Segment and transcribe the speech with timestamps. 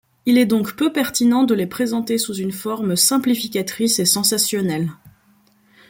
[0.25, 4.89] Il est donc peu pertinent de les présenter sous une forme simplificatrice et sensationnelle.